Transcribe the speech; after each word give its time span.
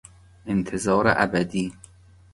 انتظار 0.45 1.05
ابدی 1.07 1.73